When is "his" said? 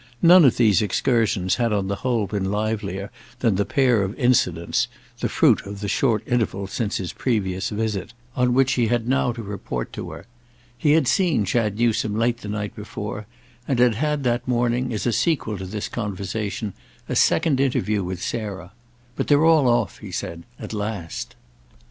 6.97-7.13